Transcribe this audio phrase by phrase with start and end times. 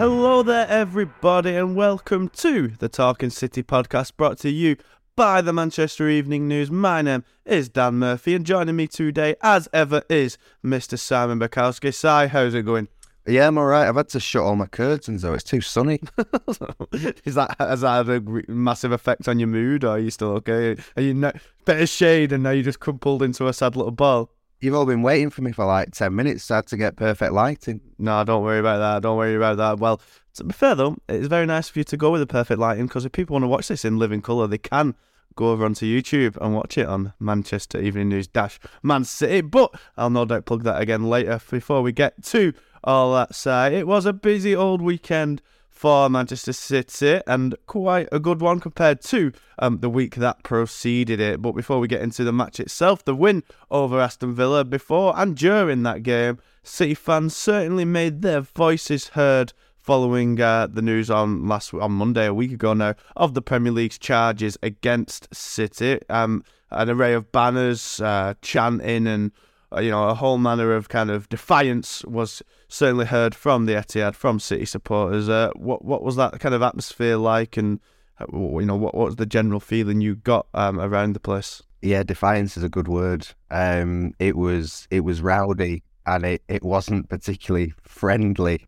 [0.00, 4.76] Hello there, everybody, and welcome to the Talking City podcast brought to you
[5.14, 6.70] by the Manchester Evening News.
[6.70, 10.98] My name is Dan Murphy, and joining me today, as ever, is Mr.
[10.98, 11.92] Simon Bajkowski.
[11.92, 12.88] Si, how's it going?
[13.26, 13.86] Yeah, I'm all right.
[13.86, 15.34] I've had to shut all my curtains though.
[15.34, 16.00] It's too sunny.
[17.26, 20.30] is that has that had a massive effect on your mood, or are you still
[20.36, 20.76] okay?
[20.96, 21.30] Are you no,
[21.66, 24.30] better shade, and now you just crumpled into a sad little ball?
[24.60, 26.50] You've all been waiting for me for like 10 minutes.
[26.50, 27.80] I had to get perfect lighting.
[27.98, 29.02] No, don't worry about that.
[29.02, 29.78] Don't worry about that.
[29.78, 30.02] Well,
[30.34, 32.86] to be fair though, it's very nice for you to go with the perfect lighting
[32.86, 34.94] because if people want to watch this in living colour, they can
[35.34, 39.40] go over onto YouTube and watch it on Manchester Evening News Dash Man City.
[39.40, 42.52] But I'll no doubt plug that again later before we get to
[42.84, 43.72] all that side.
[43.72, 45.40] It was a busy old weekend
[45.80, 51.20] for Manchester City and quite a good one compared to um, the week that preceded
[51.20, 51.40] it.
[51.40, 55.34] But before we get into the match itself, the win over Aston Villa before and
[55.34, 61.48] during that game, City fans certainly made their voices heard following uh, the news on
[61.48, 65.98] last on Monday, a week ago now, of the Premier League's charges against City.
[66.10, 69.32] Um, an array of banners, uh, chanting, and
[69.78, 74.14] you know, a whole manner of kind of defiance was certainly heard from the Etihad,
[74.14, 75.28] from City supporters.
[75.28, 77.80] Uh, what what was that kind of atmosphere like, and
[78.20, 81.62] uh, you know, what, what was the general feeling you got um, around the place?
[81.82, 83.28] Yeah, defiance is a good word.
[83.50, 88.66] Um, it was it was rowdy and it, it wasn't particularly friendly.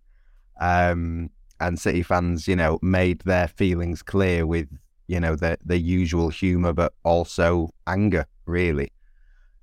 [0.61, 1.31] Um,
[1.61, 4.69] and City fans, you know, made their feelings clear with
[5.09, 8.93] you know the the usual humour, but also anger, really.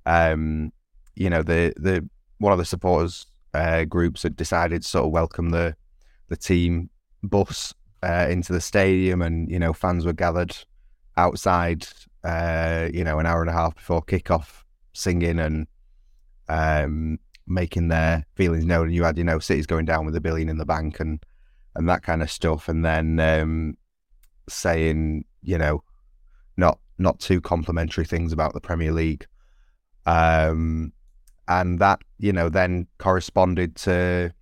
[0.06, 0.72] Um,
[1.14, 5.12] you know, the the one of the supporters uh, groups had decided to sort of
[5.12, 5.76] welcome the
[6.28, 6.90] the team
[7.22, 10.56] bus uh, into the stadium, and you know, fans were gathered
[11.16, 11.86] outside,
[12.24, 14.62] uh, you know, an hour and a half before kickoff,
[14.92, 15.66] singing and
[16.48, 18.86] um, making their feelings known.
[18.86, 21.22] And you had, you know, cities going down with a billion in the bank and
[21.76, 23.76] and that kind of stuff, and then um,
[24.48, 25.82] saying, you know,
[26.56, 29.26] not not too complimentary things about the Premier League.
[30.06, 30.92] Um,
[31.50, 34.32] and that you know then corresponded to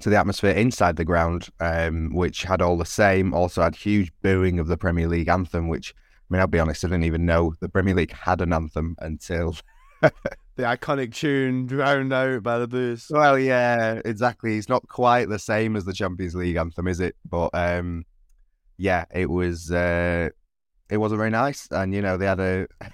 [0.00, 3.34] to the atmosphere inside the ground, um, which had all the same.
[3.34, 6.84] Also had huge booing of the Premier League anthem, which I mean, I'll be honest,
[6.84, 9.56] I didn't even know the Premier League had an anthem until
[10.02, 10.12] the
[10.58, 13.06] iconic tune drowned out by the boos.
[13.10, 14.58] Well, yeah, exactly.
[14.58, 17.16] It's not quite the same as the Champions League anthem, is it?
[17.28, 18.04] But um,
[18.76, 19.72] yeah, it was.
[19.72, 20.28] Uh,
[20.90, 22.66] it wasn't very nice, and you know they had a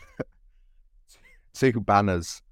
[1.54, 2.42] two banners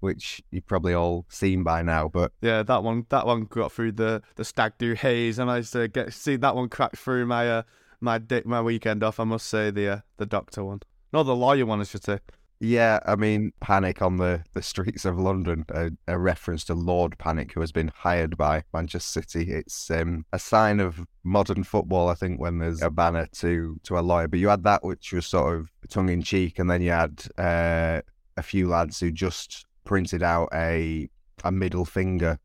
[0.00, 2.08] which you've probably all seen by now.
[2.08, 5.58] But yeah, that one that one got through the the stag do haze, and I
[5.58, 7.62] used to get see that one crack through my uh,
[8.00, 9.20] my dick my weekend off.
[9.20, 10.80] I must say the uh, the doctor one,
[11.12, 12.20] not the lawyer one, I should say.
[12.58, 17.18] Yeah, I mean, panic on the, the streets of London, a, a reference to Lord
[17.18, 19.52] Pannick, who has been hired by Manchester City.
[19.52, 23.98] It's um, a sign of modern football, I think, when there's a banner to, to
[23.98, 24.28] a lawyer.
[24.28, 27.24] But you had that, which was sort of tongue in cheek, and then you had
[27.36, 28.00] uh,
[28.38, 31.08] a few lads who just printed out a
[31.44, 32.38] a middle finger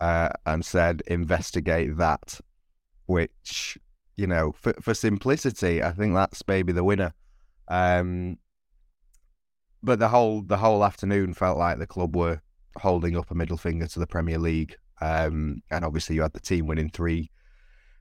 [0.00, 2.40] uh, and said, "Investigate that,"
[3.06, 3.78] which
[4.16, 7.14] you know, for for simplicity, I think that's maybe the winner.
[7.68, 8.38] Um,
[9.82, 12.40] but the whole the whole afternoon felt like the club were
[12.76, 16.40] holding up a middle finger to the Premier League, um, and obviously you had the
[16.40, 17.30] team winning three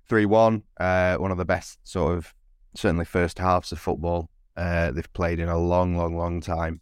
[0.07, 2.33] three one, uh, one of the best sort of
[2.75, 6.81] certainly first halves of football uh, they've played in a long, long, long time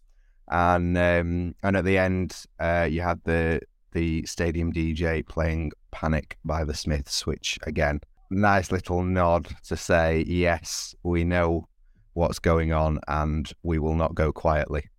[0.50, 3.62] and um, and at the end uh, you had the
[3.94, 10.24] the stadium DJ playing "Panic" by the Smiths, which again, nice little nod to say
[10.28, 11.68] yes, we know
[12.14, 14.90] what's going on, and we will not go quietly.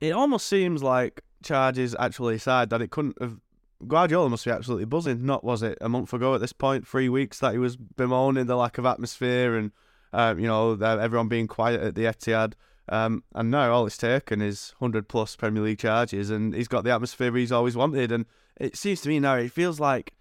[0.00, 3.38] It almost seems like charges actually aside that it couldn't have.
[3.86, 5.24] Guardiola must be absolutely buzzing.
[5.24, 8.46] Not was it a month ago at this point, three weeks that he was bemoaning
[8.46, 9.72] the lack of atmosphere and
[10.12, 12.54] um, you know everyone being quiet at the Etihad.
[12.90, 16.82] Um, and now all it's taken is 100 plus Premier League charges, and he's got
[16.82, 18.10] the atmosphere he's always wanted.
[18.10, 18.26] And
[18.56, 20.12] it seems to me now, it feels like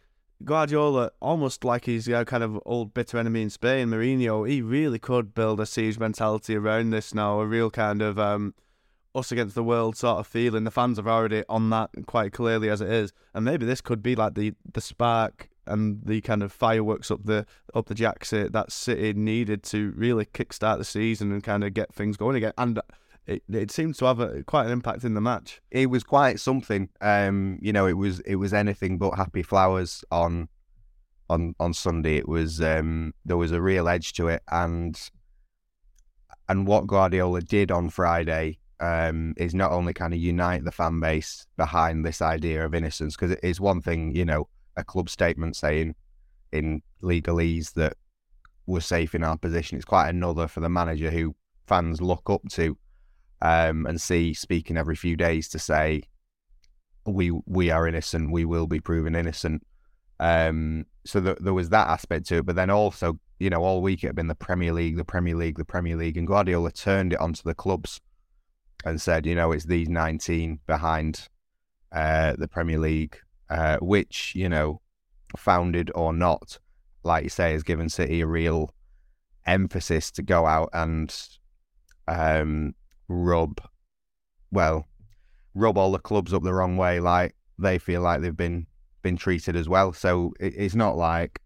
[0.46, 5.00] Guardiola, almost like he's you kind of old bitter enemy in Spain, Mourinho, he really
[5.00, 8.54] could build a siege mentality around this now, a real kind of um,
[9.16, 10.64] us against the world sort of feeling.
[10.64, 14.02] The fans are already on that quite clearly as it is, and maybe this could
[14.02, 18.52] be like the the spark and the kind of fireworks up the up the jackset
[18.52, 22.54] that City needed to really kickstart the season and kind of get things going again.
[22.58, 22.80] And
[23.26, 25.62] it, it seems to have a, quite an impact in the match.
[25.70, 26.90] It was quite something.
[27.00, 30.50] Um, you know, it was it was anything but happy flowers on
[31.30, 32.18] on on Sunday.
[32.18, 35.00] It was um, there was a real edge to it, and
[36.48, 41.00] and what Guardiola did on Friday um, is not only kind of unite the fan
[41.00, 44.48] base behind this idea of innocence, because it is one thing, you know,
[44.80, 45.96] a club statement saying
[46.52, 47.94] in legalese that
[48.66, 49.78] we're safe in our position.
[49.78, 51.36] It's quite another for the manager who
[51.68, 52.78] fans look up to
[53.42, 56.04] um, and see speaking every few days to say
[57.06, 59.66] we we are innocent, we will be proven innocent.
[60.20, 63.82] Um, so th- there was that aspect to it, but then also, you know, all
[63.82, 66.72] week it had been the Premier League, the Premier League, the Premier League, and Guardiola
[66.72, 68.02] turned it onto the clubs
[68.86, 71.28] and said, you know, it's these 19 behind
[71.92, 73.18] uh, the Premier League,
[73.50, 74.82] uh, which, you know,
[75.38, 76.60] founded or not,
[77.04, 78.74] like you say, has given City a real
[79.46, 81.16] emphasis to go out and
[82.08, 82.76] um,
[83.08, 83.62] rub,
[84.52, 84.88] well,
[85.56, 88.68] rub all the clubs up the wrong way, like they feel like they've been
[89.02, 89.94] been treated as well.
[89.94, 91.42] So it, it's not like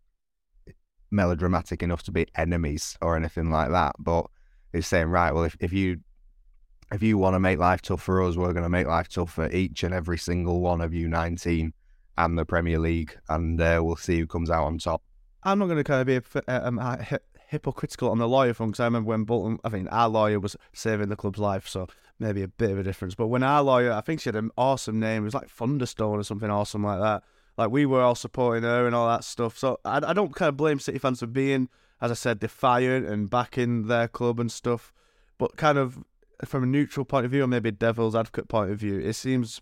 [1.11, 4.25] melodramatic enough to be enemies or anything like that, but
[4.73, 5.99] it's saying right, well, if, if you
[6.91, 9.31] if you want to make life tough for us, we're going to make life tough
[9.31, 11.73] for each and every single one of you 19
[12.17, 15.01] and the Premier League, and uh, we'll see who comes out on top.
[15.43, 16.79] I'm not going to kind of be a, um,
[17.53, 20.55] hypocritical on the lawyer front because I remember when Bolton, I think our lawyer was
[20.73, 21.87] saving the club's life, so
[22.19, 23.15] maybe a bit of a difference.
[23.15, 26.19] But when our lawyer, I think she had an awesome name, it was like Thunderstone
[26.19, 27.23] or something awesome like that.
[27.57, 29.57] Like we were all supporting her and all that stuff.
[29.57, 31.69] So I, I don't kind of blame City fans for being,
[32.01, 34.91] as I said, defiant and backing their club and stuff.
[35.37, 36.03] But kind of
[36.45, 39.13] from a neutral point of view or maybe a devil's advocate point of view, it
[39.13, 39.61] seems,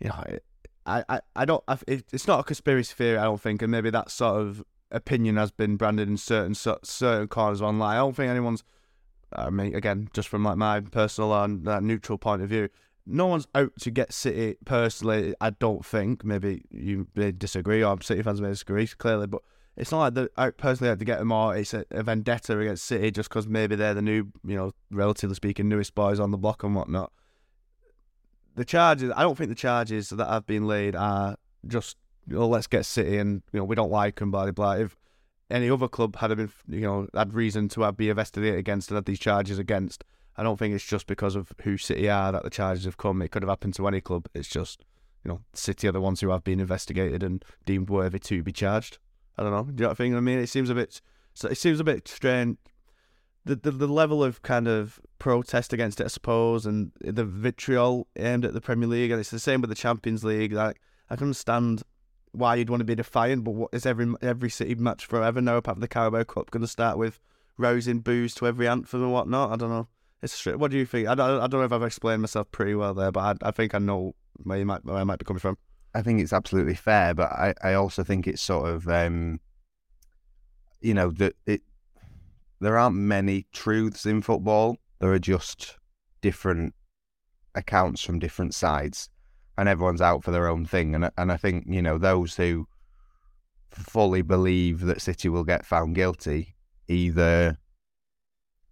[0.00, 0.38] you know,
[0.88, 3.90] I, I, I don't, I, it's not a conspiracy theory, I don't think, and maybe
[3.90, 7.96] that sort of opinion has been branded in certain certain corners online.
[7.96, 8.64] I don't think anyone's.
[9.32, 12.70] I mean, again, just from like my personal and uh, neutral point of view,
[13.06, 15.34] no one's out to get City personally.
[15.40, 16.24] I don't think.
[16.24, 19.42] Maybe you may disagree, or City fans may disagree clearly, but
[19.76, 22.58] it's not like they're out personally out to get them or it's a, a vendetta
[22.58, 26.32] against City just because maybe they're the new, you know, relatively speaking, newest boys on
[26.32, 27.12] the block and whatnot.
[28.58, 31.36] The charges, I don't think the charges that have been laid are
[31.68, 31.96] just
[32.26, 34.72] you know, let's get City and you know we don't like them, blah blah blah.
[34.72, 34.96] If
[35.48, 38.96] any other club had been you know had reason to have, be investigated against and
[38.96, 40.02] had these charges against,
[40.36, 43.22] I don't think it's just because of who City are that the charges have come.
[43.22, 44.26] It could have happened to any club.
[44.34, 44.84] It's just
[45.24, 48.50] you know City are the ones who have been investigated and deemed worthy to be
[48.50, 48.98] charged.
[49.38, 49.62] I don't know.
[49.62, 50.16] Do you know what I mean?
[50.16, 51.00] I mean, it seems a bit.
[51.44, 52.58] It seems a bit strange.
[53.48, 58.06] The, the the level of kind of protest against it, I suppose, and the vitriol
[58.16, 60.52] aimed at the Premier League, and it's the same with the Champions League.
[60.52, 61.82] Like I can understand
[62.32, 65.56] why you'd want to be defiant, but what is every every city match forever now
[65.56, 67.20] apart from the Carabao Cup going to start with
[67.56, 69.50] rousing boos to every anthem and whatnot?
[69.50, 69.88] I don't know.
[70.22, 71.08] It's what do you think?
[71.08, 73.50] I don't, I don't know if I've explained myself pretty well there, but I, I
[73.50, 75.56] think I know where you might where I might be coming from.
[75.94, 79.40] I think it's absolutely fair, but I, I also think it's sort of um,
[80.80, 81.62] you know that it
[82.60, 84.76] there aren't many truths in football.
[85.00, 85.76] There are just
[86.20, 86.74] different
[87.54, 89.08] accounts from different sides
[89.56, 90.94] and everyone's out for their own thing.
[90.94, 92.66] And and I think you know those who
[93.70, 96.56] fully believe that City will get found guilty
[96.88, 97.58] either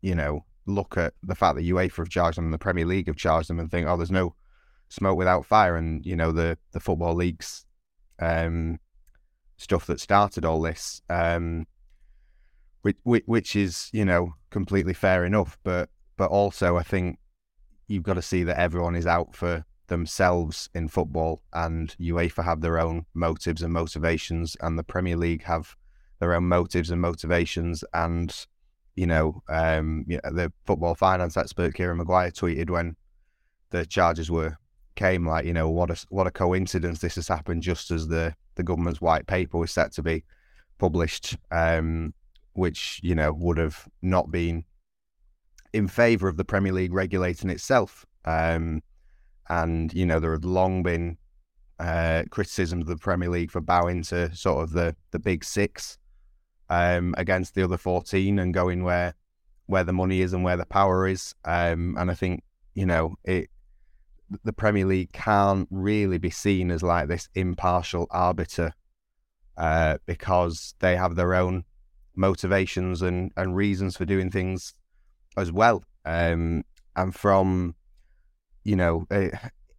[0.01, 3.07] you know look at the fact that UEFA have charged them and the Premier League
[3.07, 4.35] have charged them and think oh there's no
[4.89, 7.65] smoke without fire and you know the the football leagues
[8.21, 8.79] um,
[9.59, 11.67] stuff that started all this um,
[13.05, 17.19] which, which is you know completely fair enough but but also I think
[17.89, 22.61] you've got to see that everyone is out for themselves in football, and UEFA have
[22.61, 25.77] their own motives and motivations, and the Premier League have
[26.19, 27.85] their own motives and motivations.
[27.93, 28.35] And
[28.95, 32.97] you know, um, the football finance expert Kieran Maguire tweeted when
[33.71, 34.57] the charges were
[34.95, 38.35] came, like, you know, what a what a coincidence this has happened just as the
[38.55, 40.25] the government's white paper was set to be
[40.79, 42.15] published, um,
[42.57, 44.65] which you know would have not been
[45.73, 48.07] in favour of the Premier League regulating itself.
[48.25, 48.83] Um,
[49.49, 51.19] and you know there have long been
[51.79, 55.99] uh, criticisms of the Premier League for bowing to sort of the the big six
[56.71, 59.15] um, against the other fourteen and going where
[59.67, 61.35] where the money is and where the power is.
[61.45, 62.43] Um, and I think
[62.75, 63.51] you know it.
[64.43, 68.73] The Premier League can't really be seen as like this impartial arbiter
[69.57, 71.65] uh, because they have their own
[72.17, 74.75] motivations and, and reasons for doing things
[75.37, 75.85] as well.
[76.05, 77.75] Um, and from,
[78.65, 79.29] you know, uh,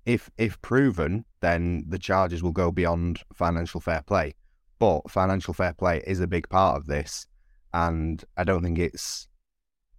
[0.06, 4.36] if if proven, then the charges will go beyond financial fair play.
[4.80, 7.26] But financial fair play is a big part of this,
[7.74, 9.28] and I don't think it's,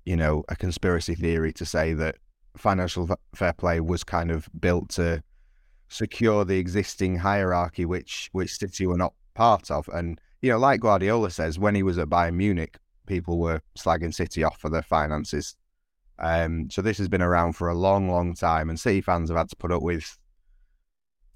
[0.06, 2.16] you know, a conspiracy theory to say that
[2.56, 5.22] financial fair play was kind of built to
[5.88, 9.88] secure the existing hierarchy, which which City were not part of.
[9.92, 12.76] And you know, like Guardiola says, when he was at Bayern Munich,
[13.06, 15.56] people were slagging City off for their finances.
[16.18, 19.38] Um, so this has been around for a long, long time, and City fans have
[19.38, 20.18] had to put up with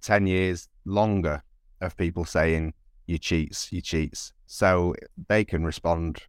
[0.00, 1.42] ten years longer
[1.80, 2.75] of people saying
[3.06, 4.32] you cheats, you cheats.
[4.47, 4.94] So
[5.28, 6.23] they can respond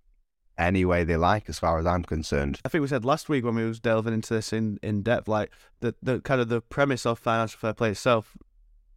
[0.57, 2.59] any way they like, as far as I'm concerned.
[2.63, 5.27] I think we said last week when we was delving into this in, in depth,
[5.27, 8.37] like the the kind of the premise of financial fair play itself.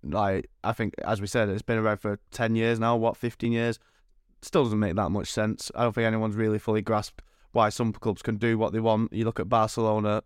[0.03, 2.97] Like I think, as we said, it's been around for ten years now.
[2.97, 3.79] What, fifteen years?
[4.43, 5.73] Still doesn't make that much sense.
[5.75, 7.23] I don't think anyone's really fully grasped
[7.53, 9.13] why some clubs can do what they want.
[9.13, 10.23] You look at Barcelona,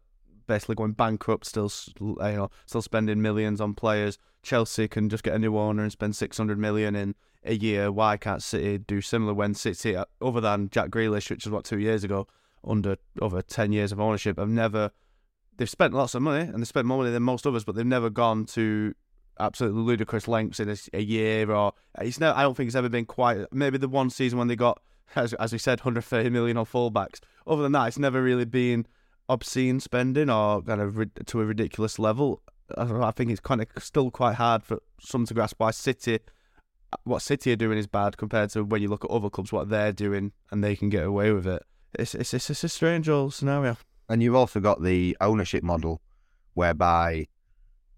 [0.46, 4.18] basically going bankrupt, still you know, still spending millions on players.
[4.42, 7.92] Chelsea can just get a new owner and spend six hundred million in a year.
[7.92, 11.64] Why can't City do similar when City, uh, other than Jack Grealish, which was what
[11.64, 12.26] two years ago,
[12.66, 14.90] under over ten years of ownership, have never.
[15.56, 17.86] They've spent lots of money and they spent more money than most others, but they've
[17.86, 18.94] never gone to
[19.40, 22.36] absolutely ludicrous lengths in a, a year or it's never.
[22.36, 23.44] I don't think it's ever been quite.
[23.52, 24.80] Maybe the one season when they got,
[25.16, 27.20] as as we said, 130 million on fullbacks.
[27.46, 28.86] Other than that, it's never really been
[29.28, 32.42] obscene spending or kind of to a ridiculous level.
[32.76, 36.20] I think it's kind of still quite hard for some to grasp why City
[37.04, 39.68] what City are doing is bad compared to when you look at other clubs, what
[39.68, 41.62] they're doing, and they can get away with it.
[41.94, 43.76] It's it's it's, it's a strange old scenario.
[44.08, 46.00] And you've also got the ownership model,
[46.54, 47.28] whereby,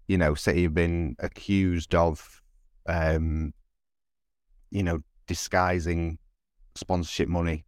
[0.07, 2.41] you know, City have been accused of,
[2.87, 3.53] um,
[4.69, 6.17] you know, disguising
[6.75, 7.65] sponsorship money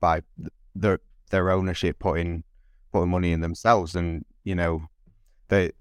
[0.00, 0.22] by
[0.74, 1.00] their
[1.30, 2.44] their ownership putting
[2.92, 4.82] putting money in themselves, and you know,
[5.48, 5.72] they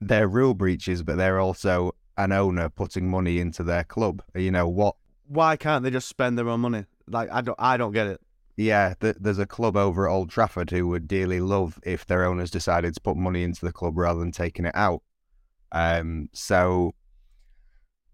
[0.00, 4.22] they're rule breaches, but they're also an owner putting money into their club.
[4.34, 4.96] You know what?
[5.26, 6.86] Why can't they just spend their own money?
[7.06, 8.20] Like I don't, I don't get it.
[8.56, 12.24] Yeah, th- there's a club over at Old Trafford who would dearly love if their
[12.24, 15.02] owners decided to put money into the club rather than taking it out.
[15.72, 16.92] Um, so,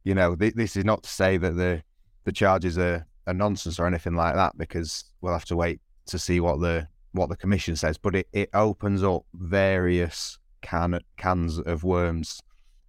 [0.05, 1.83] you know, th- this is not to say that the
[2.25, 6.19] the charges are, are nonsense or anything like that, because we'll have to wait to
[6.19, 7.99] see what the what the commission says.
[7.99, 12.41] But it, it opens up various can cans of worms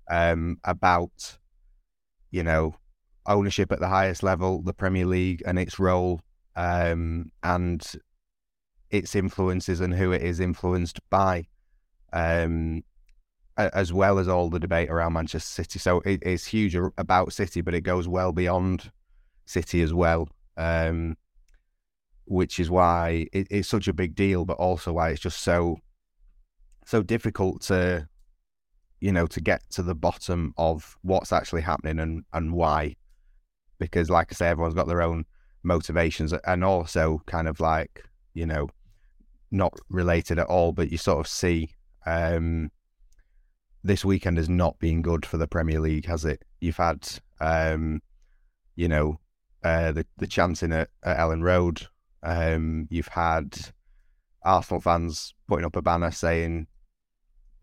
[0.09, 1.37] um, about,
[2.31, 2.75] you know,
[3.25, 6.21] ownership at the highest level, the Premier League and its role,
[6.55, 7.85] um, and
[8.89, 11.45] its influences and who it is influenced by,
[12.11, 12.83] um,
[13.59, 15.79] as well as all the debate around Manchester City.
[15.79, 18.91] So it, it's huge about City, but it goes well beyond
[19.45, 20.29] City as well.
[20.57, 21.17] Um,
[22.25, 25.77] which is why it, it's such a big deal, but also why it's just so
[26.85, 28.07] so difficult to
[28.99, 32.95] you know, to get to the bottom of what's actually happening and, and why.
[33.79, 35.25] Because, like I say, everyone's got their own
[35.63, 38.69] motivations and also kind of like, you know,
[39.51, 41.71] not related at all, but you sort of see
[42.05, 42.71] um,
[43.83, 46.43] this weekend has not been good for the Premier League, has it?
[46.59, 47.07] You've had,
[47.39, 48.01] um,
[48.75, 49.19] you know,
[49.63, 51.87] uh, the the chanting at, at Elland Road.
[52.23, 53.57] Um, you've had
[54.43, 56.67] Arsenal fans putting up a banner saying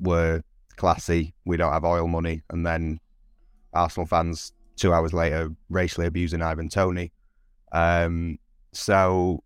[0.00, 0.42] we're
[0.76, 3.00] classy, we don't have oil money, and then
[3.72, 7.12] Arsenal fans two hours later racially abusing Ivan Toney.
[7.72, 8.38] Um,
[8.72, 9.42] so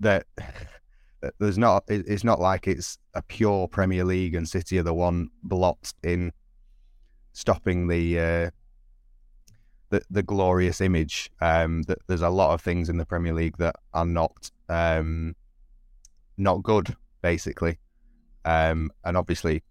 [0.00, 0.26] that
[1.38, 5.30] there's not it's not like it's a pure Premier League and City are the one
[5.42, 6.32] blocked in
[7.32, 8.50] stopping the uh,
[9.90, 11.30] the, the glorious image.
[11.40, 15.34] Um, that there's a lot of things in the Premier League that are not um,
[16.36, 17.78] not good, basically.
[18.44, 19.62] Um, and obviously,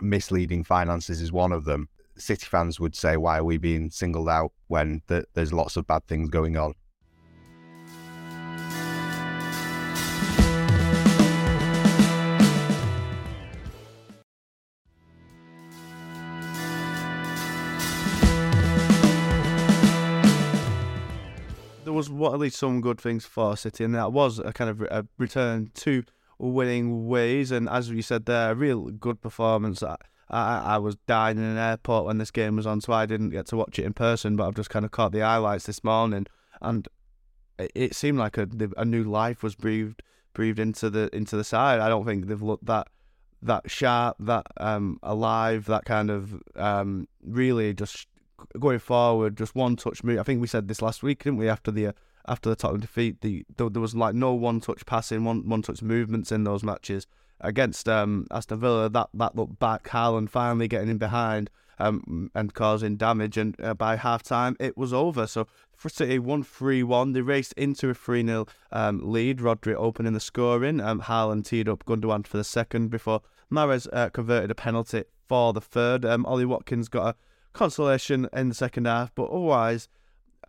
[0.00, 1.88] misleading finances is one of them.
[2.16, 5.86] City fans would say, why are we being singled out when th- there's lots of
[5.86, 6.74] bad things going on?
[21.98, 24.80] Was what at least some good things for City, and that was a kind of
[24.82, 26.04] a return to
[26.38, 27.50] winning ways.
[27.50, 29.82] And as you said there, a real good performance.
[29.82, 29.96] I,
[30.30, 33.30] I, I was dying in an airport when this game was on, so I didn't
[33.30, 35.82] get to watch it in person, but I've just kind of caught the highlights this
[35.82, 36.26] morning.
[36.62, 36.86] And
[37.58, 40.02] it, it seemed like a, a new life was breathed
[40.34, 41.80] breathed into the into the side.
[41.80, 42.86] I don't think they've looked that
[43.42, 48.06] that sharp, that um, alive, that kind of um, really just
[48.58, 50.18] going forward, just one touch move.
[50.18, 51.48] I think we said this last week, didn't we?
[51.48, 51.92] After the uh,
[52.26, 55.62] after the Tottenham defeat, the, the there was like no one touch passing, one one
[55.62, 57.06] touch movements in those matches
[57.40, 58.88] against um, Aston Villa.
[58.88, 59.84] That that looked back.
[59.88, 64.76] Haaland finally getting in behind um, and causing damage, and uh, by half time it
[64.76, 65.26] was over.
[65.26, 67.12] So for City, one three one.
[67.12, 69.38] They raced into a three 0 um, lead.
[69.38, 70.80] Rodri opening the scoring.
[70.80, 75.52] Um, Haaland teed up Gundogan for the second before Mahrez uh, converted a penalty for
[75.52, 76.04] the third.
[76.04, 77.14] Um, Ollie Watkins got a
[77.52, 79.88] consolation in the second half, but otherwise,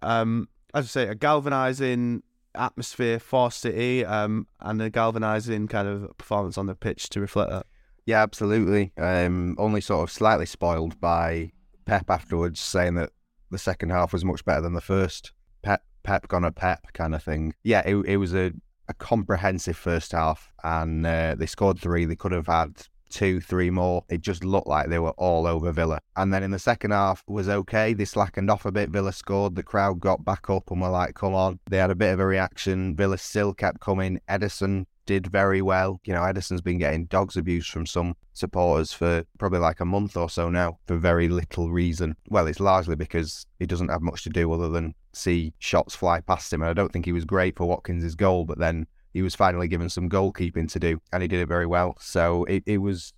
[0.02, 2.24] um, as I say, a galvanising
[2.56, 7.52] atmosphere for City um, and a galvanising kind of performance on the pitch to reflect
[7.52, 7.66] that.
[8.06, 8.92] Yeah, absolutely.
[8.98, 11.52] Um, only sort of slightly spoiled by
[11.86, 13.12] Pep afterwards, saying that
[13.52, 15.32] the second half was much better than the first.
[15.62, 17.54] Pep, Pep gonna Pep kind of thing.
[17.64, 18.52] Yeah, it, it was a,
[18.88, 22.06] a comprehensive first half, and uh, they scored three.
[22.06, 24.04] They could have had two, three more.
[24.10, 26.00] It just looked like they were all over Villa.
[26.16, 27.94] And then in the second half was okay.
[27.94, 28.90] They slackened off a bit.
[28.90, 29.56] Villa scored.
[29.56, 31.60] The crowd got back up and were like, come on.
[31.70, 32.96] They had a bit of a reaction.
[32.96, 34.20] Villa still kept coming.
[34.30, 36.00] Ederson did very well.
[36.06, 40.16] You know, Ederson's been getting dogs abuse from some supporters for probably like a month
[40.16, 42.16] or so now for very little reason.
[42.30, 46.20] Well, it's largely because he doesn't have much to do other than see shots fly
[46.22, 46.62] past him.
[46.62, 49.68] And I don't think he was great for Watkins' goal, but then he was finally
[49.68, 51.96] given some goalkeeping to do, and he did it very well.
[52.00, 53.14] So it, it was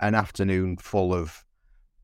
[0.00, 1.44] an afternoon full of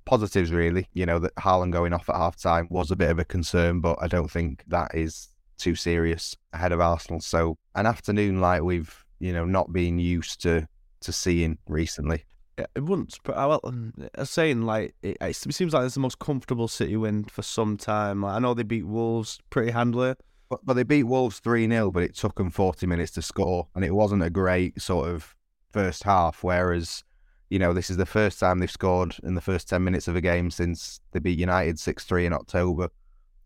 [0.04, 0.88] positives, really.
[0.92, 3.80] You know, that Haaland going off at half time was a bit of a concern,
[3.80, 7.20] but I don't think that is too serious ahead of Arsenal.
[7.20, 10.68] So an afternoon like we've, you know, not been used to
[11.00, 12.25] to seeing recently.
[12.58, 13.18] It wouldn't.
[13.23, 16.18] But I, well, um, I was saying like it, it seems like it's the most
[16.18, 18.23] comfortable City win for some time.
[18.23, 20.14] Like, I know they beat Wolves pretty handily,
[20.49, 23.69] but, but they beat Wolves 3 0, but it took them 40 minutes to score.
[23.75, 25.35] And it wasn't a great sort of
[25.71, 26.45] first half.
[26.45, 27.05] Whereas,
[27.50, 30.17] you know, this is the first time they've scored in the first 10 minutes of
[30.17, 32.91] a game since they beat United 6 3 in October.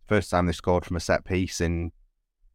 [0.07, 1.93] First time they scored from a set piece in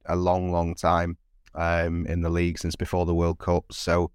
[0.06, 1.18] a long, long time
[1.56, 3.72] um, in the league since before the World Cup.
[3.72, 4.12] So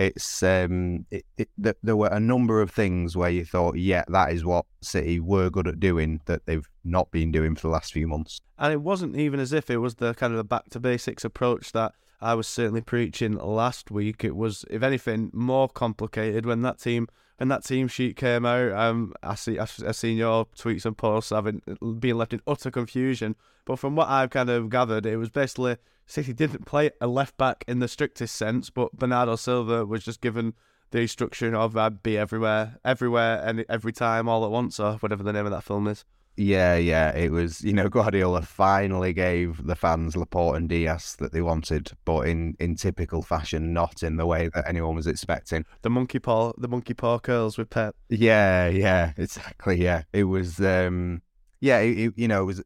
[0.00, 1.48] it's um, it, it,
[1.82, 5.50] there were a number of things where you thought, yeah, that is what City were
[5.50, 8.40] good at doing that they've not been doing for the last few months.
[8.58, 11.24] And it wasn't even as if it was the kind of the back to basics
[11.24, 14.24] approach that I was certainly preaching last week.
[14.24, 17.08] It was, if anything, more complicated when that team
[17.40, 18.72] when that team sheet came out.
[18.72, 21.62] Um, I see, I, I seen your tweets and posts having
[21.98, 23.34] being left in utter confusion.
[23.64, 27.38] But from what I've kind of gathered, it was basically City didn't play a left
[27.38, 30.52] back in the strictest sense, but Bernardo Silva was just given
[30.90, 35.22] the instruction of uh, be everywhere, everywhere, and every time, all at once, or whatever
[35.22, 36.04] the name of that film is.
[36.36, 37.62] Yeah, yeah, it was.
[37.62, 42.56] You know, Guardiola finally gave the fans Laporte and Dias that they wanted, but in
[42.58, 45.66] in typical fashion, not in the way that anyone was expecting.
[45.82, 47.94] The monkey paw, the monkey paw curls with Pep.
[48.08, 49.82] Yeah, yeah, exactly.
[49.82, 50.60] Yeah, it was.
[50.60, 51.20] um
[51.60, 52.62] Yeah, it, it, you know, it was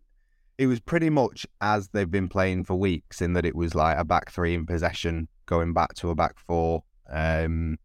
[0.57, 3.98] it was pretty much as they've been playing for weeks in that it was like
[3.98, 7.77] a back three in possession going back to a back four um,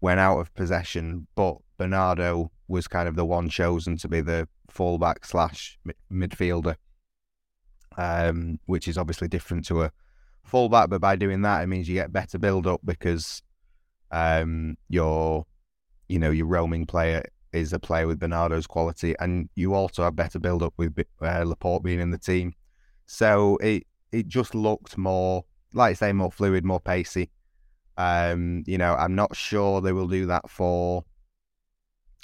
[0.00, 4.46] when out of possession but Bernardo was kind of the one chosen to be the
[4.72, 5.78] fullback slash
[6.12, 6.76] midfielder
[7.98, 9.92] um, which is obviously different to a
[10.44, 13.42] fullback but by doing that it means you get better build up because
[14.10, 15.46] um, your
[16.08, 20.16] you know your roaming player is a player with Bernardo's quality, and you also have
[20.16, 22.54] better build up with uh, Laporte being in the team.
[23.06, 27.30] So it it just looked more, like I say, more fluid, more pacey.
[27.96, 31.04] Um, you know, I'm not sure they will do that for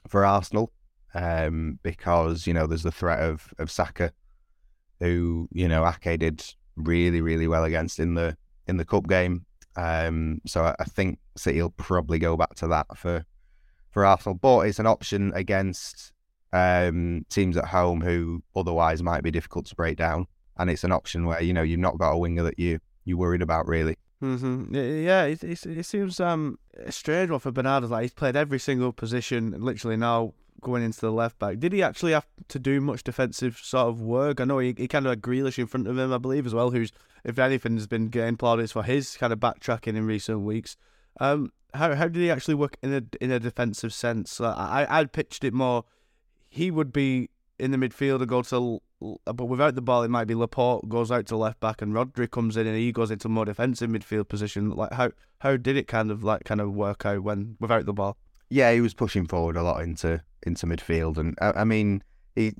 [0.06, 0.72] for Arsenal,
[1.14, 4.12] um, because you know there's the threat of of Saka,
[5.00, 6.44] who you know Ake did
[6.76, 9.44] really really well against in the in the cup game.
[9.76, 13.24] Um, so I, I think City will probably go back to that for
[13.90, 16.12] for Arsenal, but it's an option against
[16.52, 20.26] um, teams at home who otherwise might be difficult to break down,
[20.58, 23.16] and it's an option where you know you've not got a winger that you you
[23.16, 23.96] worried about really.
[24.22, 24.74] Mm-hmm.
[24.74, 27.86] Yeah, it, it, it seems um, a strange one for Bernardo.
[27.86, 31.58] Like he's played every single position, literally now going into the left back.
[31.58, 34.40] Did he actually have to do much defensive sort of work?
[34.40, 36.54] I know he, he kind of had Grealish in front of him, I believe, as
[36.54, 36.92] well, who's,
[37.24, 40.76] if anything, has been getting plaudits for his kind of backtracking in recent weeks.
[41.20, 44.40] Um, how how did he actually work in a in a defensive sense?
[44.40, 45.84] I I pitched it more.
[46.48, 48.80] He would be in the midfield and go to,
[49.24, 52.30] but without the ball, it might be Laporte goes out to left back and Rodri
[52.30, 54.70] comes in and he goes into more defensive midfield position.
[54.70, 57.92] Like how how did it kind of like kind of work out when without the
[57.92, 58.16] ball?
[58.50, 62.02] Yeah, he was pushing forward a lot into into midfield, and I, I mean
[62.34, 62.54] he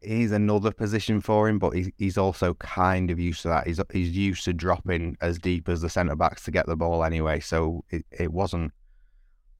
[0.00, 3.66] he's another position for him, but he's he's also kind of used to that.
[3.66, 7.04] He's he's used to dropping as deep as the centre backs to get the ball
[7.04, 7.40] anyway.
[7.40, 8.72] So it, it wasn't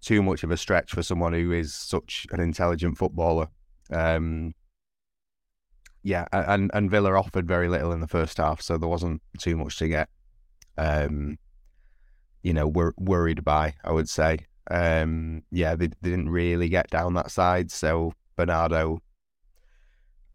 [0.01, 3.49] too much of a stretch for someone who is such an intelligent footballer
[3.91, 4.53] Um,
[6.03, 9.57] yeah, and and Villa offered very little in the first half, so there wasn't too
[9.57, 10.09] much to get,
[10.79, 11.37] um,
[12.43, 13.75] you know, wor- worried by.
[13.85, 14.39] I would say,
[14.71, 19.01] um, yeah, they, they didn't really get down that side, so Bernardo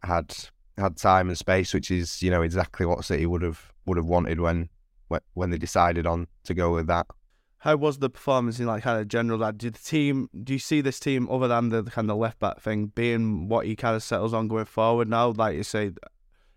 [0.02, 0.34] had
[0.78, 4.06] had time and space, which is you know exactly what City would have would have
[4.06, 4.68] wanted when
[5.34, 7.06] when they decided on to go with that.
[7.58, 9.38] How was the performance in like kind of general?
[9.38, 10.28] Like, did the team?
[10.42, 13.66] Do you see this team other than the kind of left back thing being what
[13.66, 15.28] he kind of settles on going forward now?
[15.28, 15.92] Like you say,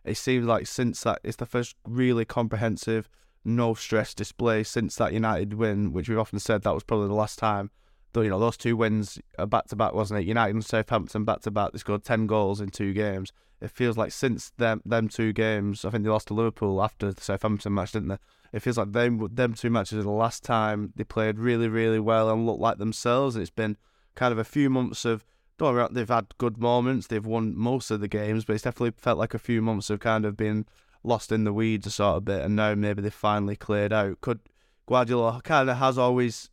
[0.03, 3.07] it seems like since that it's the first really comprehensive,
[3.45, 7.13] no stress display since that United win, which we've often said that was probably the
[7.13, 7.71] last time.
[8.13, 10.27] Though you know those two wins are back to back, wasn't it?
[10.27, 11.71] United and Southampton back to back.
[11.71, 13.31] They scored ten goals in two games.
[13.61, 17.11] It feels like since them them two games, I think they lost to Liverpool after
[17.11, 18.17] the Southampton match, didn't they?
[18.55, 21.99] it feels like them them two matches are the last time they played really really
[21.99, 23.35] well and looked like themselves.
[23.35, 23.75] It's been
[24.15, 25.25] kind of a few months of
[25.57, 27.07] don't they've had good moments.
[27.07, 29.99] They've won most of the games, but it's definitely felt like a few months of
[29.99, 30.65] kind of being
[31.05, 32.41] lost in the weeds a sort of bit.
[32.41, 34.21] And now maybe they've finally cleared out.
[34.21, 34.39] Could
[34.87, 36.49] Guardiola kind of has always,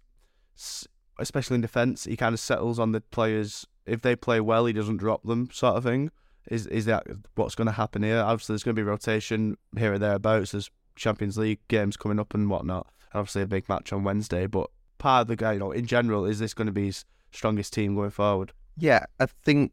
[1.18, 3.66] especially in defence, he kind of settles on the players.
[3.84, 6.10] If they play well, he doesn't drop them, sort of thing.
[6.48, 8.20] Is is that what's going to happen here?
[8.20, 10.52] Obviously, there's going to be rotation here or thereabouts.
[10.52, 12.88] There's Champions League games coming up and whatnot.
[13.12, 14.46] And obviously a big match on Wednesday.
[14.46, 17.04] But part of the guy, you know, in general, is this going to be his
[17.30, 18.52] strongest team going forward?
[18.76, 19.72] Yeah, I think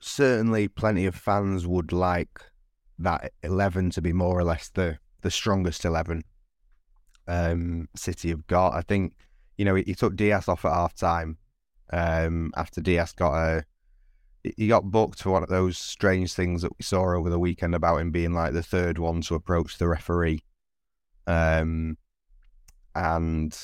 [0.00, 2.40] certainly plenty of fans would like
[2.98, 6.22] that eleven to be more or less the the strongest eleven
[7.28, 8.74] um, City have got.
[8.74, 9.14] I think
[9.56, 11.38] you know he, he took Dias off at half time
[11.92, 13.64] um, after Dias got a
[14.56, 17.74] he got booked for one of those strange things that we saw over the weekend
[17.74, 20.40] about him being like the third one to approach the referee.
[21.26, 21.98] Um,
[22.94, 23.58] and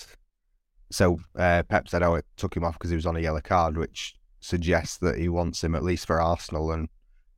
[0.91, 3.41] so uh, Pep said, "Oh, it took him off because he was on a yellow
[3.41, 6.89] card," which suggests that he wants him at least for Arsenal, and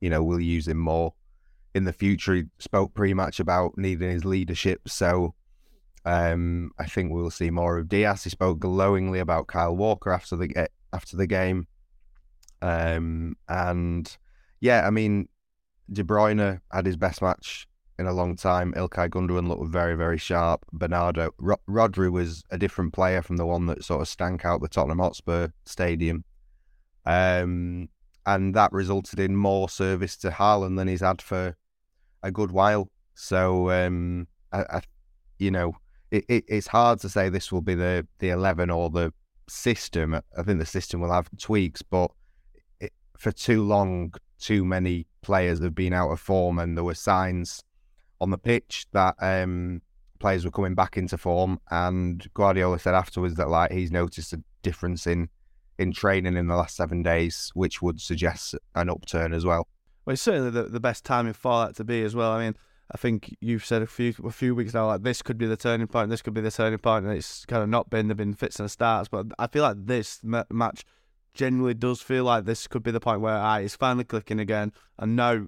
[0.01, 1.13] you know we'll use him more
[1.75, 2.33] in the future.
[2.33, 5.35] He spoke pretty much about needing his leadership, so
[6.05, 8.23] um, I think we'll see more of Dias.
[8.23, 11.67] He spoke glowingly about Kyle Walker after the after the game.
[12.61, 14.17] Um, and
[14.61, 15.27] yeah, I mean,
[15.91, 17.67] De Bruyne had his best match
[17.99, 18.73] in a long time.
[18.73, 20.65] Ilkay Gundogan looked very, very sharp.
[20.71, 24.61] Bernardo Ro- Rodri was a different player from the one that sort of stank out
[24.61, 26.23] the Tottenham Hotspur Stadium,
[27.05, 27.89] um,
[28.25, 31.55] and that resulted in more service to Haaland than he's had for
[32.25, 32.89] a good while.
[33.13, 34.81] So, um, I, I,
[35.39, 35.73] you know,
[36.11, 39.13] it, it, it's hard to say this will be the the eleven or the
[39.47, 40.15] system.
[40.15, 42.11] I think the system will have tweaks, but
[43.17, 47.63] for too long, too many players have been out of form, and there were signs
[48.19, 49.81] on the pitch that um,
[50.19, 51.59] players were coming back into form.
[51.71, 55.29] And Guardiola said afterwards that like he's noticed a difference in
[55.77, 59.67] in training in the last seven days, which would suggest an upturn as well.
[60.05, 62.31] Well, it's certainly the, the best timing for that to be as well.
[62.31, 62.55] I mean,
[62.91, 65.57] I think you've said a few a few weeks now like this could be the
[65.57, 68.07] turning point, this could be the turning point, and it's kind of not been.
[68.07, 70.85] There've been fits and starts, but I feel like this match
[71.33, 74.71] generally does feel like this could be the point where I is finally clicking again.
[74.99, 75.47] And now,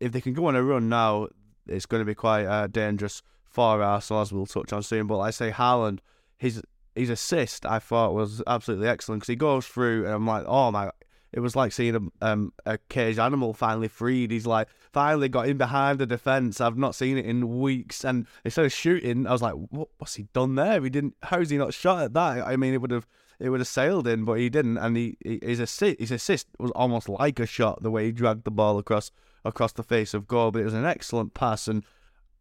[0.00, 1.28] if they can go on a run now,
[1.66, 5.06] it's going to be quite uh, dangerous for Arsenal, as we'll touch on soon.
[5.06, 6.00] But I say Haaland,
[6.36, 6.62] his
[6.96, 10.72] his assist I thought was absolutely excellent because he goes through and I'm like, oh
[10.72, 10.90] my.
[11.32, 14.30] It was like seeing a, um, a caged animal finally freed.
[14.30, 16.60] He's like finally got in behind the defense.
[16.60, 18.04] I've not seen it in weeks.
[18.04, 20.82] And instead of shooting, I was like, what, what's he done there?
[20.82, 21.14] He didn't.
[21.22, 22.46] How's he not shot at that?
[22.46, 23.06] I mean, it would have
[23.40, 24.76] it would have sailed in, but he didn't.
[24.76, 28.12] And he, he his assist his assist was almost like a shot the way he
[28.12, 29.10] dragged the ball across
[29.44, 30.50] across the face of goal.
[30.50, 31.82] But it was an excellent pass, and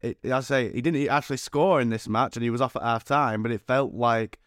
[0.01, 2.83] it, I say he didn't actually score in this match, and he was off at
[2.83, 3.41] half time.
[3.41, 4.37] But it felt like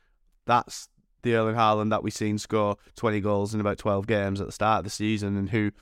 [0.46, 0.88] that's
[1.24, 4.52] the Erling Haaland that we've seen score 20 goals in about 12 games at the
[4.52, 5.72] start of the season, and who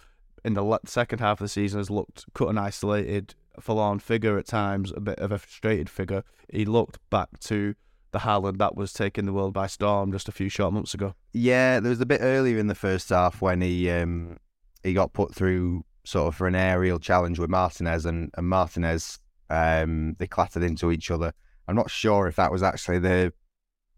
[0.44, 4.46] in the second half of the season has looked cut and isolated, forlorn figure at
[4.46, 6.24] times, a bit of a frustrated figure.
[6.50, 7.74] He looked back to
[8.12, 11.14] the Haaland that was taking the world by storm just a few short months ago.
[11.33, 14.38] Yeah, there was a bit earlier in the first half when he um,
[14.83, 19.18] he got put through sort of for an aerial challenge with Martinez, and, and Martinez
[19.50, 21.33] um, they clattered into each other.
[21.68, 23.33] I'm not sure if that was actually the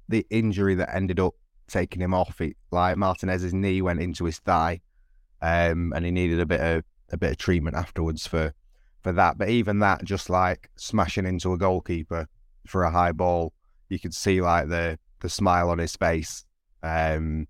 [0.08, 1.34] the injury that ended up
[1.68, 2.40] taking him off.
[2.40, 4.80] It, like Martinez's knee went into his thigh,
[5.42, 8.52] um, and he needed a bit of a bit of treatment afterwards for
[9.02, 9.38] for that.
[9.38, 12.26] But even that, just like smashing into a goalkeeper
[12.66, 13.52] for a high ball,
[13.88, 16.44] you could see like the the smile on his face.
[16.82, 17.48] Um,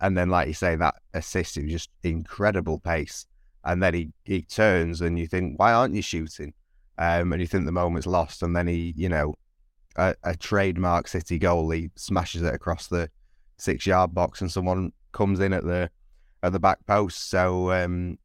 [0.00, 3.26] and then, like you say, that assist is just incredible pace.
[3.64, 6.54] And then he, he turns, and you think, why aren't you shooting?
[6.96, 8.42] Um, and you think the moment's lost.
[8.42, 9.34] And then he, you know,
[10.00, 13.10] a, a trademark City goal, he smashes it across the
[13.58, 15.90] six yard box, and someone comes in at the
[16.42, 17.28] at the back post.
[17.28, 18.18] So um,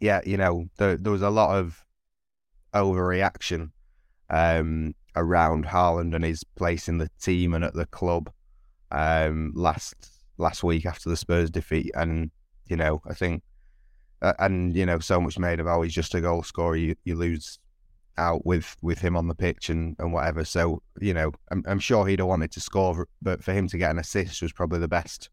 [0.00, 1.84] yeah, you know, there, there was a lot of
[2.74, 3.70] overreaction
[4.28, 8.30] um, around Haaland and his place in the team and at the club
[8.90, 9.94] um, last
[10.36, 12.30] last week after the Spurs defeat, and
[12.66, 13.42] you know, I think,
[14.20, 16.76] uh, and you know, so much made of how he's just a goal scorer.
[16.76, 17.58] You, you lose
[18.18, 20.44] out with with him on the pitch and, and whatever.
[20.44, 23.78] So you know, I'm, I'm sure he'd have wanted to score, but for him to
[23.78, 25.30] get an assist was probably the best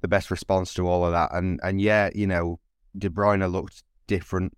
[0.00, 1.30] the best response to all of that.
[1.32, 2.60] And and yeah, you know,
[2.96, 4.56] De Bruyne looked different,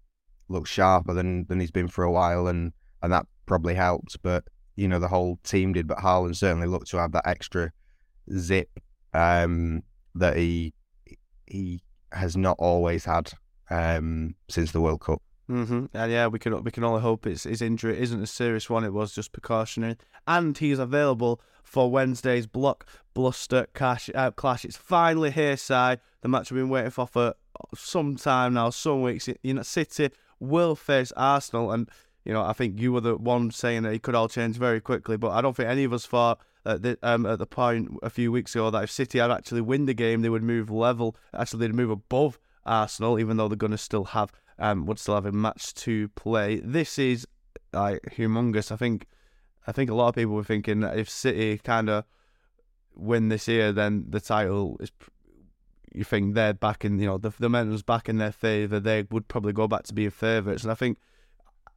[0.48, 4.16] looked sharper than than he's been for a while, and and that probably helped.
[4.22, 4.44] But
[4.76, 5.86] you know, the whole team did.
[5.86, 7.70] But Haaland certainly looked to have that extra
[8.36, 8.68] zip
[9.12, 9.82] um,
[10.14, 10.74] that he
[11.46, 13.32] he has not always had
[13.70, 15.22] um, since the World Cup.
[15.50, 15.86] Mm-hmm.
[15.92, 18.84] And yeah, we can we can only hope it's his injury isn't a serious one.
[18.84, 24.64] It was just precautionary, and he's available for Wednesday's blockbuster cash uh, clash.
[24.64, 25.96] It's finally here, Si.
[26.22, 27.34] The match we've been waiting for for
[27.74, 29.28] some time now, some weeks.
[29.42, 31.90] You know, City will face Arsenal, and
[32.24, 34.80] you know I think you were the one saying that it could all change very
[34.80, 37.90] quickly, but I don't think any of us thought at the, um, at the point
[38.02, 40.70] a few weeks ago that if City had actually win the game, they would move
[40.70, 41.16] level.
[41.34, 45.14] Actually, they'd move above Arsenal, even though they're going to still have um, would still
[45.14, 46.60] have a match to play.
[46.60, 47.26] This is
[47.72, 48.70] like humongous.
[48.70, 49.06] I think
[49.66, 52.04] I think a lot of people were thinking that if City kind of
[52.94, 54.90] win this year, then the title is.
[55.96, 58.80] You think they're back in, you know, the the momentum's back in their favour.
[58.80, 60.98] They would probably go back to being favourites, and I think,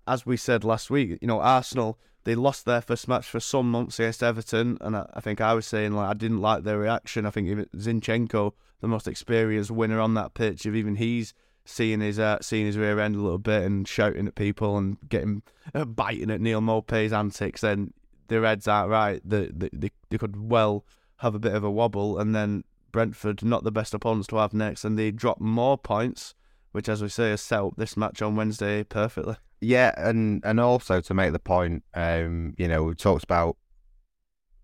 [0.07, 3.71] as we said last week, you know, Arsenal they lost their first match for some
[3.71, 6.77] months against Everton, and I, I think I was saying like I didn't like their
[6.77, 7.25] reaction.
[7.25, 11.33] I think even Zinchenko, the most experienced winner on that pitch, if even he's
[11.67, 14.97] seeing his uh, seeing his rear end a little bit and shouting at people and
[15.09, 15.43] getting
[15.75, 17.93] uh, biting at Neal Maupay's antics, then
[18.27, 19.21] the Reds aren't right.
[19.23, 20.85] They, they they could well
[21.17, 24.53] have a bit of a wobble, and then Brentford not the best opponents to have
[24.53, 26.33] next, and they drop more points,
[26.71, 29.35] which, as we say, has set up this match on Wednesday perfectly.
[29.59, 33.57] Yeah, and and also to make the point, um, you know, we talked about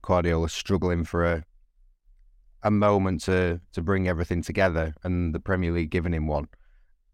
[0.02, 1.44] Guardiola struggling for a
[2.62, 6.48] a moment to to bring everything together, and the Premier League giving him one.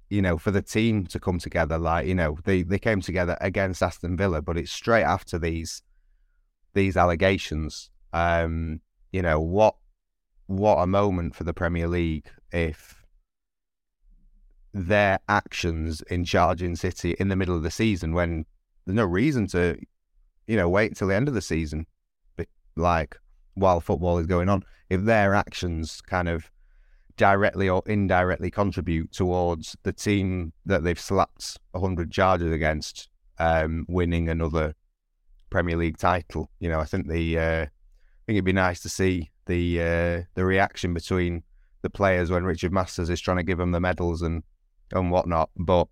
[0.10, 3.38] You know, for the team to come together, like you know, they they came together
[3.42, 5.84] against Aston Villa, but it's straight after these
[6.74, 7.90] these allegations.
[8.12, 9.76] Um, you know what
[10.48, 13.06] what a moment for the Premier League if
[14.74, 18.46] their actions in charging City in the middle of the season when
[18.86, 19.78] there's no reason to,
[20.48, 21.86] you know, wait till the end of the season,
[22.76, 23.18] like
[23.54, 24.64] while football is going on.
[24.90, 26.50] If their actions kind of
[27.20, 34.30] directly or indirectly contribute towards the team that they've slapped 100 charges against um, winning
[34.30, 34.74] another
[35.50, 38.90] Premier League title, you know, I think the uh, I think it'd be nice to
[38.90, 41.44] see the uh, the reaction between
[41.82, 44.44] the players when Richard Masters is trying to give them the medals and
[44.92, 45.50] and whatnot.
[45.58, 45.88] But,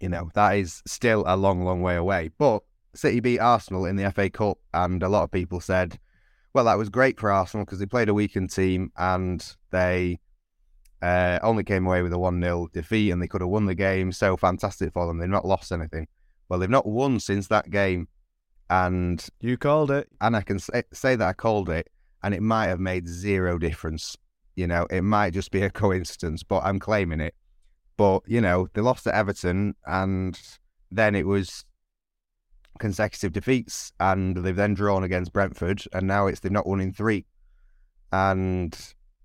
[0.00, 2.30] you know, that is still a long, long way away.
[2.38, 2.62] But
[2.94, 5.98] City beat Arsenal in the FA Cup, and a lot of people said,
[6.54, 10.18] well, that was great for Arsenal because they played a weakened team and they
[11.02, 13.74] uh, only came away with a 1 0 defeat and they could have won the
[13.74, 14.12] game.
[14.12, 15.18] So fantastic for them.
[15.18, 16.06] They've not lost anything.
[16.48, 18.08] Well, they've not won since that game.
[18.68, 20.08] And you called it.
[20.20, 21.88] And I can say, say that I called it,
[22.22, 24.16] and it might have made zero difference.
[24.56, 27.34] You know, it might just be a coincidence, but I'm claiming it.
[27.96, 30.38] But, you know, they lost to Everton and
[30.90, 31.64] then it was
[32.78, 36.92] consecutive defeats and they've then drawn against Brentford and now it's they've not won in
[36.92, 37.26] three.
[38.12, 38.76] And,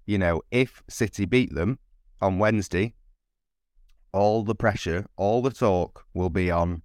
[0.05, 1.79] you know, if City beat them
[2.21, 2.93] on Wednesday,
[4.11, 6.81] all the pressure, all the talk will be on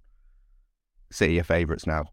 [1.11, 2.05] City are favourites now.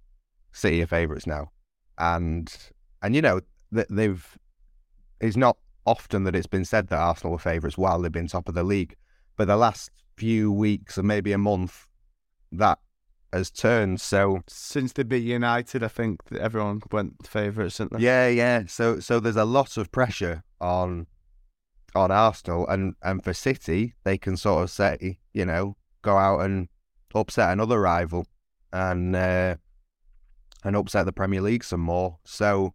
[0.53, 1.51] City are favourites now.
[1.99, 2.55] And
[3.03, 3.41] and you know,
[3.71, 4.39] they've
[5.21, 8.49] it's not often that it's been said that Arsenal are favourites while they've been top
[8.49, 8.95] of the league.
[9.37, 11.87] But the last few weeks or maybe a month,
[12.53, 12.79] that
[13.33, 14.01] has turned.
[14.01, 18.05] So since they beat United, I think everyone went favourites, didn't they?
[18.05, 18.63] Yeah, yeah.
[18.67, 21.07] So so there's a lot of pressure on
[21.95, 26.41] on Arsenal, and and for City, they can sort of say, you know, go out
[26.41, 26.69] and
[27.15, 28.27] upset another rival,
[28.73, 29.57] and uh,
[30.65, 32.19] and upset the Premier League some more.
[32.25, 32.75] So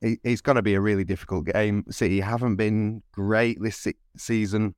[0.00, 1.84] it, it's going to be a really difficult game.
[1.90, 4.74] City haven't been great this season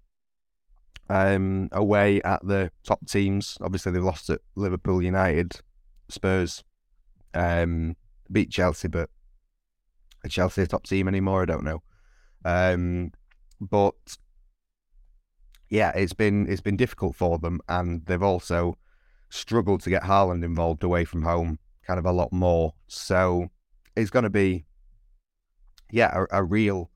[1.08, 3.58] um, away at the top teams.
[3.60, 5.56] Obviously, they've lost at Liverpool, United,
[6.08, 6.62] Spurs,
[7.34, 7.96] um,
[8.30, 9.10] beat Chelsea, but
[10.28, 11.42] Chelsea a top team anymore?
[11.42, 11.82] I don't know.
[12.44, 13.12] Um,
[13.60, 13.94] but
[15.68, 18.76] yeah, it's been it's been difficult for them, and they've also
[19.28, 22.74] struggled to get Haaland involved away from home, kind of a lot more.
[22.88, 23.50] So
[23.96, 24.64] it's going to be,
[25.90, 26.90] yeah, a, a real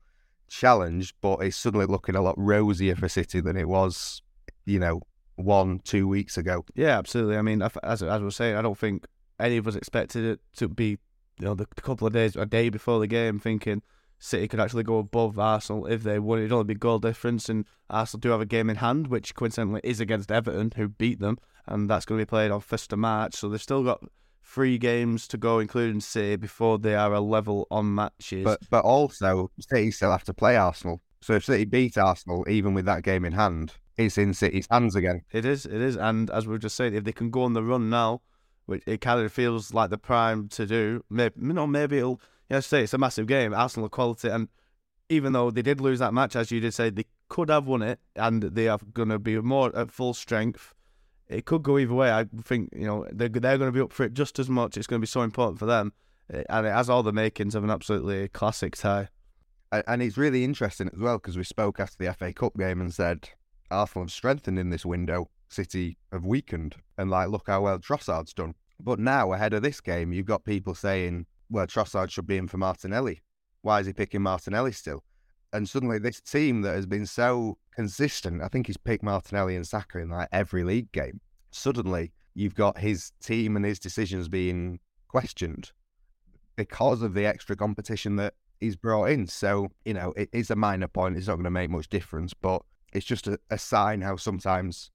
[0.49, 4.21] challenge, but it's suddenly looking a lot rosier for City than it was,
[4.65, 5.01] you know,
[5.35, 6.65] one, two weeks ago.
[6.75, 7.37] Yeah, absolutely.
[7.37, 9.05] I mean, as as I was saying, I don't think
[9.39, 10.97] any of us expected it to be,
[11.39, 13.81] you know, the couple of days, a day before the game, thinking
[14.17, 16.39] City could actually go above Arsenal if they won.
[16.39, 19.81] It'd only be goal difference, and Arsenal do have a game in hand, which coincidentally
[19.83, 22.99] is against Everton, who beat them, and that's going to be played on first of
[22.99, 23.35] March.
[23.35, 24.03] So they've still got
[24.43, 28.43] three games to go, including City, before they are a level on matches.
[28.43, 31.01] But but also City still have to play Arsenal.
[31.21, 34.95] So if City beat Arsenal, even with that game in hand, it's in City's hands
[34.95, 35.21] again.
[35.31, 37.53] It is, it is, and as we were just saying, if they can go on
[37.53, 38.21] the run now,
[38.65, 42.21] which it kind of feels like the prime to do, maybe you know, maybe it'll.
[42.49, 43.53] You know, say it's a massive game.
[43.53, 44.49] Arsenal quality, and
[45.09, 47.81] even though they did lose that match, as you did say, they could have won
[47.81, 50.73] it, and they are going to be more at full strength.
[51.27, 52.11] It could go either way.
[52.11, 54.77] I think you know they're they're going to be up for it just as much.
[54.77, 55.93] It's going to be so important for them,
[56.31, 59.09] eh, and it has all the makings of an absolutely classic tie.
[59.87, 62.93] And it's really interesting as well because we spoke after the FA Cup game and
[62.93, 63.29] said
[63.69, 68.33] Arsenal have strengthened in this window, City have weakened, and like look how well Trossard's
[68.33, 68.53] done.
[68.79, 72.47] But now ahead of this game, you've got people saying well, Trossard should be in
[72.47, 73.21] for Martinelli.
[73.61, 75.03] Why is he picking Martinelli still?
[75.53, 79.65] And suddenly, this team that has been so consistent, I think he's picked Martinelli and
[79.65, 81.21] Saka in like every league game.
[81.51, 85.71] Suddenly, you've got his team and his decisions being questioned
[86.55, 89.27] because of the extra competition that he's brought in.
[89.27, 91.17] So, you know, it is a minor point.
[91.17, 92.61] It's not going to make much difference, but
[92.93, 94.91] it's just a, a sign how sometimes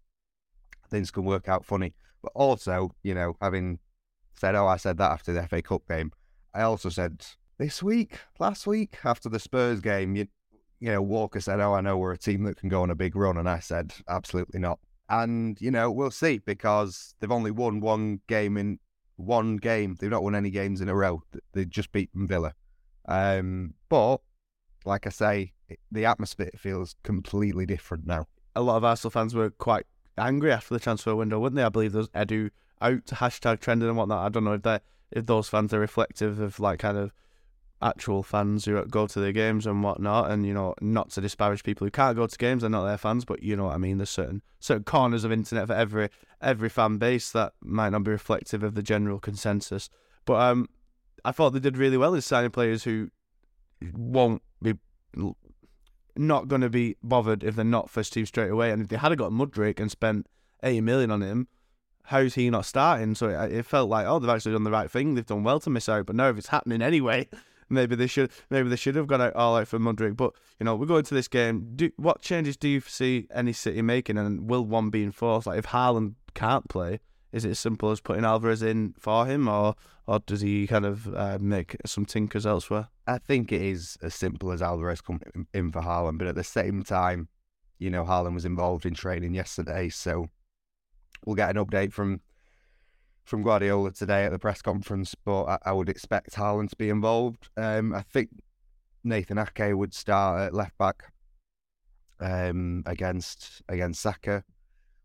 [0.91, 1.95] things can work out funny.
[2.23, 3.79] But also, you know, having
[4.35, 6.13] said, oh, I said that after the FA Cup game,
[6.55, 7.25] I also said
[7.59, 10.27] this week, last week, after the Spurs game, you,
[10.81, 12.95] you know, Walker said, "Oh, I know we're a team that can go on a
[12.95, 17.51] big run," and I said, "Absolutely not." And you know, we'll see because they've only
[17.51, 18.79] won one game in
[19.17, 19.97] one game.
[19.99, 21.23] They've not won any games in a row.
[21.53, 22.55] They just beaten Villa.
[23.07, 24.19] Um, but
[24.85, 25.53] like I say,
[25.91, 28.27] the atmosphere feels completely different now.
[28.57, 29.87] A lot of Arsenal fans were quite
[30.19, 31.63] angry after the transfer window, weren't they?
[31.63, 34.25] I believe there's Edu out hashtag trending and whatnot.
[34.25, 34.81] I don't know if they
[35.11, 37.13] if those fans are reflective of like kind of
[37.83, 41.65] actual fans who go to the games and whatnot, and you know, not to disparage
[41.65, 43.79] people who can't go to games, they're not their fans, but you know what I
[43.79, 43.99] mean.
[43.99, 48.11] There's certain certain corners of internet for every every fan base that might not be
[48.11, 49.89] reflective of the general consensus.
[50.25, 50.69] But um,
[51.25, 53.11] I thought they did really well in signing players who
[53.95, 54.75] won't be
[56.17, 58.71] not going to be bothered if they're not first team straight away.
[58.71, 60.27] And if they had got Mudryk and spent
[60.63, 61.49] eighty million on him,
[62.11, 63.15] how's he not starting?
[63.15, 65.15] So it, it, felt like, oh, they've actually done the right thing.
[65.15, 66.07] They've done well to miss out.
[66.07, 67.29] But now if it's happening anyway,
[67.71, 70.17] maybe they should maybe they should have gone out all out for Mudryk.
[70.17, 71.73] But you know, we go into this game.
[71.77, 75.47] Do what changes do you see any City making, and will one be enforced?
[75.47, 76.99] Like if Haaland can't play,
[77.33, 79.77] is it as simple as putting Alvarez in for him, or
[80.09, 82.89] or does he kind of uh, make some tinkers elsewhere?
[83.07, 86.43] I think it is as simple as Alvarez coming in for Haaland, but at the
[86.43, 87.29] same time,
[87.79, 90.29] you know, Haaland was involved in training yesterday, so
[91.25, 92.21] we'll get an update from
[93.25, 96.89] from Guardiola today at the press conference, but I, I would expect Haaland to be
[96.89, 97.49] involved.
[97.57, 98.31] Um, I think
[99.05, 101.13] Nathan Ake would start at left back
[102.19, 104.45] um, against against Saka.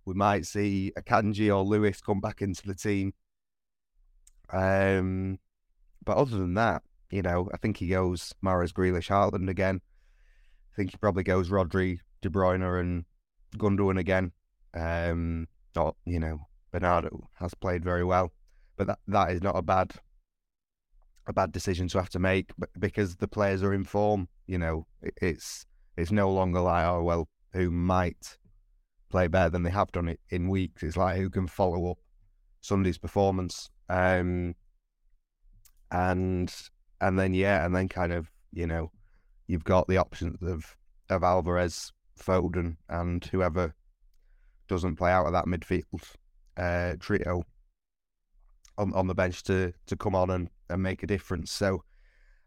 [0.06, 3.13] We might see Akanji or Lewis come back into the team.
[4.51, 5.39] Um,
[6.04, 9.82] but other than that, you know, I think he goes Mahrez, Grealish, Haaland again.
[10.73, 13.06] I think he probably goes Rodri, De Bruyne, and
[13.58, 14.32] Gundogan again.
[14.73, 16.39] Um, not you know
[16.71, 18.31] Bernardo has played very well,
[18.77, 19.93] but that that is not a bad
[21.27, 24.27] a bad decision to have to make because the players are in form.
[24.47, 25.65] You know, it's
[25.97, 28.38] it's no longer like oh well, who might
[29.09, 30.83] play better than they have done it in weeks.
[30.83, 31.97] It's like who can follow up
[32.61, 34.55] Sunday's performance, um,
[35.91, 36.53] and
[37.01, 38.91] and then yeah, and then kind of you know
[39.47, 40.75] you've got the options of
[41.09, 43.73] of Alvarez, Foden, and whoever
[44.67, 45.84] doesn't play out of that midfield
[46.58, 47.43] uh, trio
[48.78, 51.51] on on the bench to to come on and, and make a difference.
[51.51, 51.84] So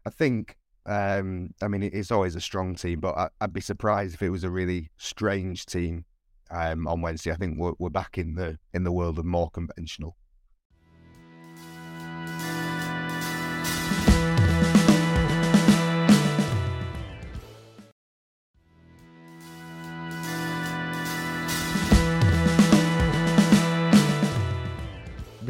[0.05, 0.55] I think
[0.85, 4.29] um, I mean it's always a strong team, but I, would be surprised if it
[4.29, 6.05] was a really strange team
[6.51, 7.31] um, on Wednesday.
[7.31, 10.15] I think we're, we're back in the in the world of more conventional.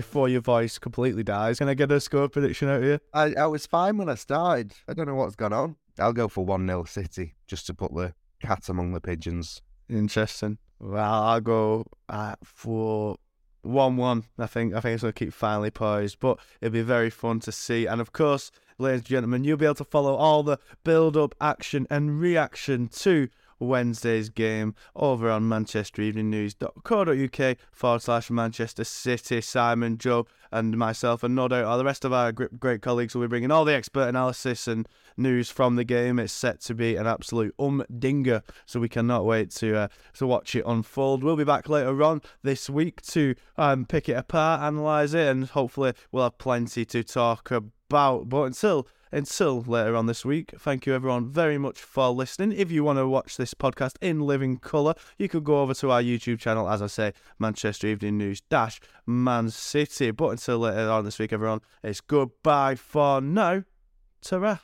[0.09, 1.59] Before your voice completely dies.
[1.59, 2.99] Can I get a score prediction out here?
[3.13, 4.73] I, I was fine when I started.
[4.87, 5.75] I don't know what's gone on.
[5.99, 9.61] I'll go for 1 0 City just to put the cat among the pigeons.
[9.87, 10.57] Interesting.
[10.79, 13.17] Well, I'll go uh, for
[13.61, 14.23] one one.
[14.39, 17.51] I think I think it's gonna keep finally poised, but it'll be very fun to
[17.51, 17.85] see.
[17.85, 18.49] And of course,
[18.79, 22.87] ladies and gentlemen, you'll be able to follow all the build up, action, and reaction
[22.87, 23.27] to
[23.59, 29.41] Wednesday's game over on Manchester Evening News.co.uk forward slash Manchester City.
[29.41, 33.21] Simon, Joe, and myself, and no doubt all the rest of our great colleagues will
[33.21, 34.87] be bringing all the expert analysis and
[35.17, 36.17] news from the game.
[36.19, 40.55] It's set to be an absolute umdinger, so we cannot wait to uh, to watch
[40.55, 41.23] it unfold.
[41.23, 45.45] We'll be back later on this week to um, pick it apart, analyse it, and
[45.45, 48.29] hopefully we'll have plenty to talk about.
[48.29, 52.51] But until until later on this week, thank you everyone very much for listening.
[52.51, 55.91] If you want to watch this podcast in living colour, you could go over to
[55.91, 60.11] our YouTube channel, as I say, Manchester Evening News Dash Man City.
[60.11, 63.63] But until later on this week, everyone, it's goodbye for now.
[64.21, 64.59] Ta